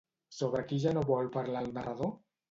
[0.35, 2.11] Sobre qui ja no vol parlar el narrador?